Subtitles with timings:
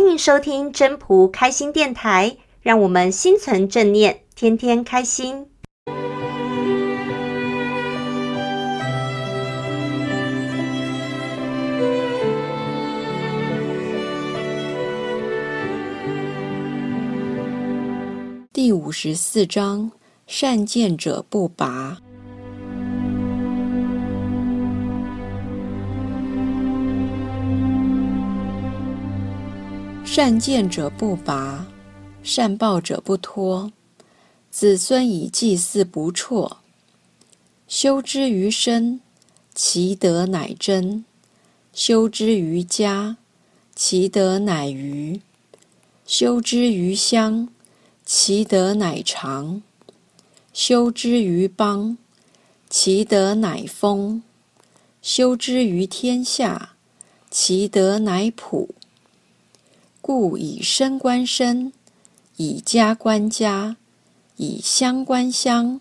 [0.00, 5.46] 欢迎收听真朴开心电台，让我们心存正念，天天开心。
[18.50, 19.92] 第五十四章：
[20.26, 21.98] 善见者不拔。
[30.12, 31.64] 善见者不拔，
[32.24, 33.70] 善报者不脱。
[34.50, 36.56] 子孙以祭祀不辍，
[37.68, 39.00] 修之于身，
[39.54, 41.04] 其德乃真；
[41.72, 43.18] 修之于家，
[43.76, 45.20] 其德乃余；
[46.04, 47.48] 修之于乡，
[48.04, 49.62] 其德乃长；
[50.52, 51.96] 修之于邦，
[52.68, 54.22] 其德乃丰；
[55.00, 56.70] 修之于天下，
[57.30, 58.74] 其德乃普。
[60.12, 61.72] 故以身观身，
[62.36, 63.76] 以家观家，
[64.38, 65.80] 以乡观乡，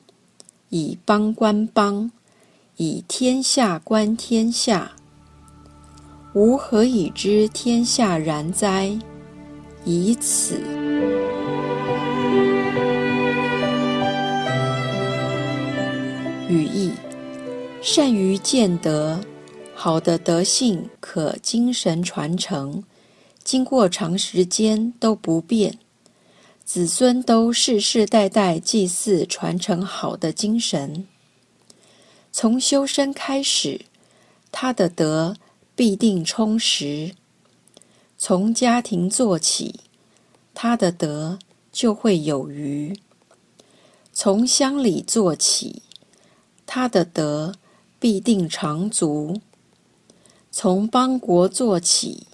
[0.70, 2.12] 以邦观邦，
[2.78, 4.92] 以天下观天下。
[6.36, 8.96] 吾何以知天下然哉？
[9.84, 10.62] 以此。
[16.48, 16.92] 语义：
[17.82, 19.20] 善于见德，
[19.74, 22.84] 好的德性可精神传承。
[23.50, 25.80] 经过长时间都不变，
[26.64, 31.08] 子孙都世世代代祭祀传承好的精神。
[32.32, 33.82] 从修身开始，
[34.52, 35.36] 他的德
[35.76, 37.16] 必定充实；
[38.20, 39.80] 从家庭做起，
[40.54, 41.40] 他的德
[41.72, 42.96] 就会有余；
[44.14, 45.82] 从乡里做起，
[46.68, 47.56] 他的德
[48.00, 49.42] 必定长足；
[50.52, 52.28] 从邦国做起。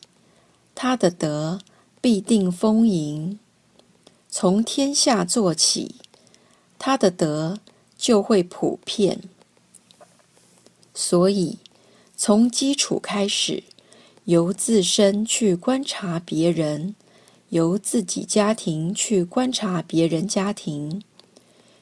[0.76, 1.62] 他的德
[2.02, 3.40] 必定丰盈，
[4.30, 5.96] 从天下做起，
[6.78, 7.58] 他的德
[7.98, 9.22] 就会普遍。
[10.94, 11.58] 所以，
[12.18, 13.64] 从基础开始，
[14.26, 16.94] 由自身去观察别人，
[17.50, 21.02] 由自己家庭去观察别人家庭，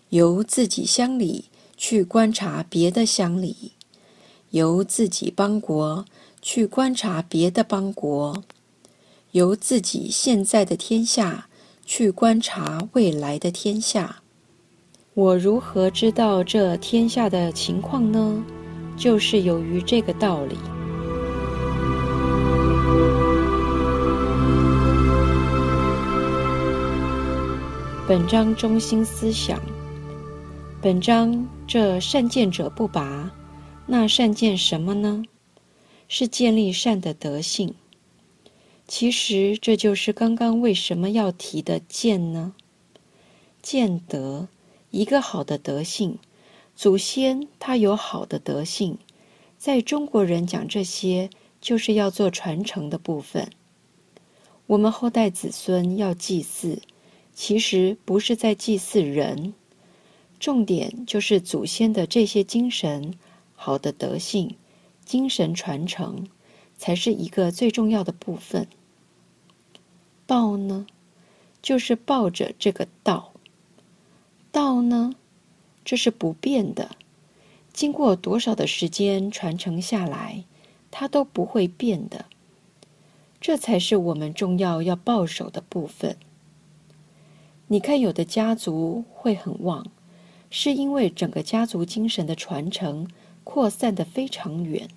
[0.09, 1.45] 由自己乡里
[1.75, 3.71] 去观察别的乡里，
[4.51, 6.05] 由自己邦国
[6.41, 8.43] 去观察别的邦国。
[9.33, 11.47] 由自己现在的天下
[11.83, 14.17] 去观察未来的天下，
[15.15, 18.43] 我如何知道这天下的情况呢？
[18.95, 20.55] 就是由于这个道理。
[28.07, 29.59] 本章中心思想：
[30.79, 33.31] 本章这善见者不拔，
[33.87, 35.23] 那善见什么呢？
[36.07, 37.73] 是建立善的德性。
[38.87, 42.53] 其实这就是刚刚为什么要提的见呢？
[43.61, 44.49] 见德，
[44.91, 46.19] 一个好的德性，
[46.75, 48.97] 祖先他有好的德性，
[49.57, 51.29] 在中国人讲这些，
[51.61, 53.49] 就是要做传承的部分。
[54.67, 56.81] 我们后代子孙要祭祀，
[57.33, 59.53] 其实不是在祭祀人，
[60.39, 63.13] 重点就是祖先的这些精神、
[63.55, 64.55] 好的德性、
[65.05, 66.27] 精神传承。
[66.77, 68.67] 才是一个最重要的部分。
[70.25, 70.87] 道呢，
[71.61, 73.33] 就是抱着这个道。
[74.51, 75.15] 道呢，
[75.83, 76.91] 这是不变的，
[77.73, 80.43] 经过多少的时间传承下来，
[80.91, 82.25] 它都不会变的。
[83.41, 86.15] 这才是我们重要要抱守的部分。
[87.67, 89.87] 你看，有的家族会很旺，
[90.49, 93.07] 是因为整个家族精神的传承
[93.43, 94.87] 扩散的非常远。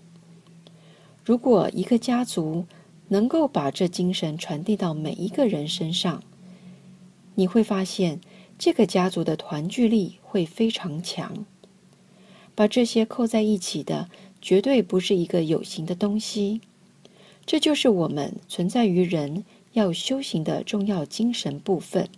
[1.27, 2.67] 如果一个家族
[3.09, 6.23] 能够把这精神传递到每一个人身上，
[7.35, 8.21] 你会发现
[8.57, 11.45] 这个家族的团聚力会非常强。
[12.55, 14.09] 把这些扣在一起的，
[14.41, 16.61] 绝对不是一个有形的东西。
[17.45, 22.09] 这就是我们存在于人要修行的重要精神部分。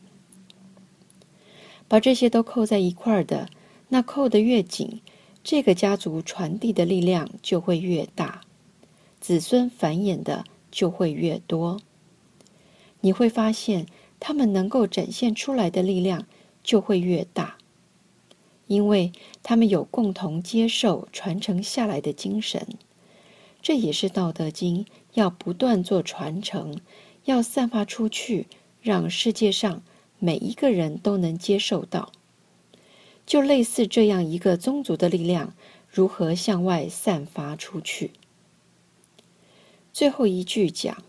[1.88, 3.48] 把这些都扣在一块儿的，
[3.88, 5.00] 那扣得越紧，
[5.42, 8.42] 这个家族传递的力量就会越大。
[9.28, 11.82] 子孙繁衍的就会越多，
[13.02, 13.84] 你会发现
[14.18, 16.24] 他们能够展现出来的力量
[16.64, 17.58] 就会越大，
[18.68, 22.66] 因为他们有共同接受传承下来的精神。
[23.60, 26.80] 这也是《道德经》要不断做传承，
[27.26, 28.46] 要散发出去，
[28.80, 29.82] 让世界上
[30.18, 32.12] 每一个人都能接受到。
[33.26, 35.52] 就类似这样一个宗族的力量
[35.86, 38.12] 如何向外散发出去。
[39.92, 41.02] 最后一句讲：“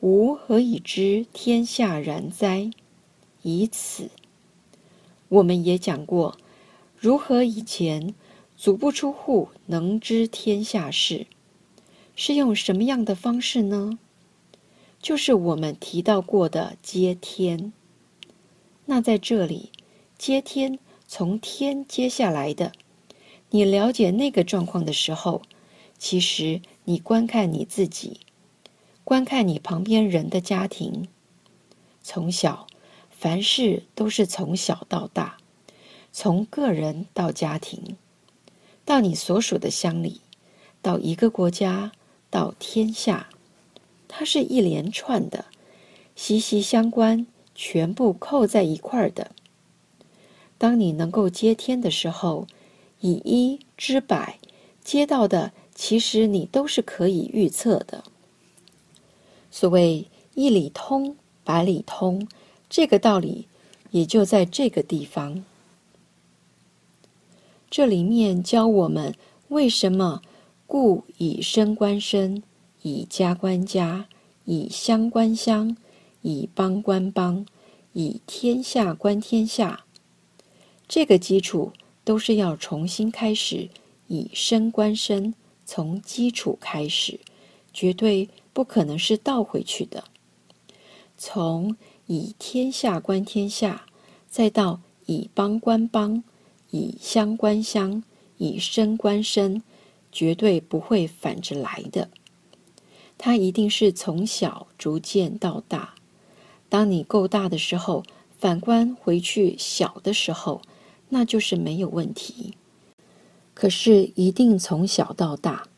[0.00, 2.70] 吾何以知天下然哉？
[3.42, 4.10] 以此。
[5.28, 6.38] 我们也讲过，
[6.96, 8.14] 如何以前
[8.56, 11.26] 足不出户能知天下事，
[12.14, 13.98] 是用什么样的方式呢？
[15.02, 17.72] 就是我们提到过的接天。
[18.86, 19.70] 那在这里，
[20.16, 20.78] 接天
[21.08, 22.72] 从天接下来的，
[23.50, 25.42] 你了解那个状况的时候，
[25.98, 28.20] 其实你观看你自己，
[29.04, 31.08] 观看你旁边人的家庭，
[32.02, 32.66] 从小。
[33.16, 35.38] 凡事都是从小到大，
[36.12, 37.96] 从个人到家庭，
[38.84, 40.20] 到你所属的乡里，
[40.82, 41.92] 到一个国家，
[42.28, 43.30] 到天下，
[44.08, 45.46] 它是一连串的，
[46.14, 49.30] 息息相关，全部扣在一块儿的。
[50.58, 52.46] 当你能够接天的时候，
[53.00, 54.38] 以一知百，
[54.82, 58.04] 接到的其实你都是可以预测的。
[59.50, 62.26] 所谓一理通，百理通。
[62.70, 63.46] 这个道理
[63.90, 65.44] 也就在这个地方。
[67.70, 69.14] 这里面教我们
[69.48, 70.22] 为什么
[70.66, 72.42] 故以身观身，
[72.82, 74.06] 以家观家，
[74.44, 75.76] 以乡观乡，
[76.22, 77.46] 以邦观邦，
[77.92, 79.84] 以天下观天下。
[80.88, 81.72] 这个基础
[82.04, 83.68] 都是要重新开始，
[84.08, 85.34] 以身观身，
[85.64, 87.20] 从基础开始，
[87.72, 90.04] 绝对不可能是倒回去的。
[91.16, 91.76] 从
[92.06, 93.86] 以天下观天下，
[94.28, 96.22] 再到以邦观邦，
[96.70, 98.02] 以乡观乡，
[98.36, 99.62] 以身观身，
[100.12, 102.10] 绝对不会反着来的。
[103.16, 105.94] 它一定是从小逐渐到大。
[106.68, 108.02] 当你够大的时候，
[108.38, 110.60] 反观回去小的时候，
[111.08, 112.54] 那就是没有问题。
[113.54, 115.68] 可是一定从小到大，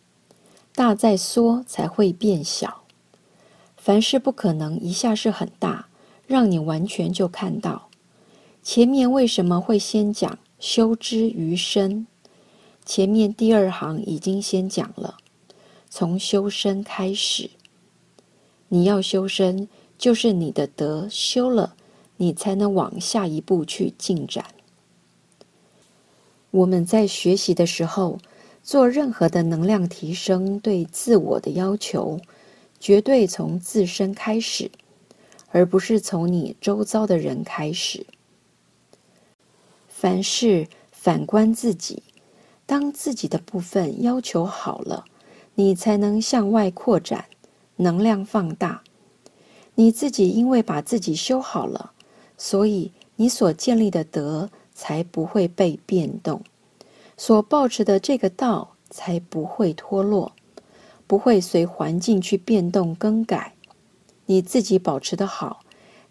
[0.74, 2.82] 大在缩才会变小。
[3.76, 5.86] 凡事不可能一下是很大。
[6.26, 7.88] 让你完全就看到，
[8.60, 12.08] 前面为什么会先讲修之于身？
[12.84, 15.18] 前面第二行已经先讲了，
[15.88, 17.50] 从修身开始。
[18.70, 21.76] 你要修身，就是你的德修了，
[22.16, 24.44] 你才能往下一步去进展。
[26.50, 28.18] 我们在学习的时候，
[28.62, 32.20] 做任何的能量提升，对自我的要求，
[32.80, 34.70] 绝对从自身开始。
[35.52, 38.04] 而不是从你周遭的人开始。
[39.88, 42.02] 凡事反观自己，
[42.66, 45.06] 当自己的部分要求好了，
[45.54, 47.24] 你才能向外扩展，
[47.76, 48.82] 能量放大。
[49.76, 51.92] 你自己因为把自己修好了，
[52.36, 56.42] 所以你所建立的德才不会被变动，
[57.16, 60.32] 所抱持的这个道才不会脱落，
[61.06, 63.54] 不会随环境去变动更改。
[64.26, 65.60] 你自己保持得好，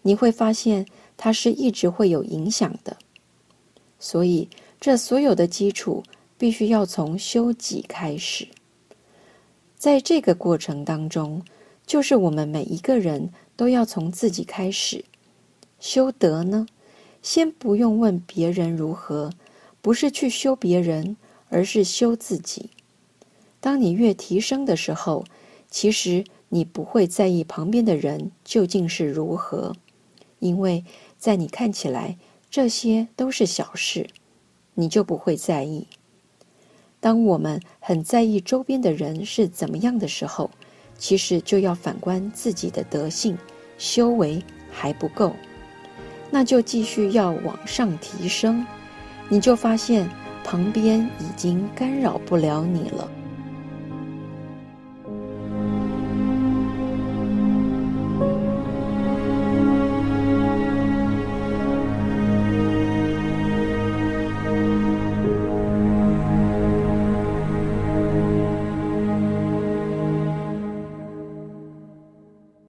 [0.02, 0.84] 你会发现
[1.16, 2.96] 它是一直会有影响的。
[4.00, 4.48] 所以，
[4.80, 6.02] 这所有的基础
[6.36, 8.48] 必须要从修己开始。
[9.76, 11.40] 在这个过程当中，
[11.86, 15.04] 就是我们每一个人都要从自己开始
[15.78, 16.66] 修德呢。
[17.26, 19.32] 先不用问别人如何，
[19.82, 21.16] 不是去修别人，
[21.48, 22.70] 而是修自己。
[23.58, 25.24] 当你越提升的时候，
[25.68, 26.24] 其实。
[26.48, 29.74] 你不会在意旁边的人究竟是如何，
[30.38, 30.84] 因为
[31.18, 32.16] 在你看起来
[32.48, 34.08] 这些都是小事，
[34.74, 35.88] 你就不会在意。
[37.00, 40.52] 当我们很在意周边的人是怎么样的时候，
[40.96, 43.36] 其实就要反观自己的德性，
[43.76, 45.32] 修为还不够，
[46.30, 48.64] 那就继续要往上提升，
[49.28, 50.08] 你就发现
[50.44, 53.08] 旁边已经干扰不了你了。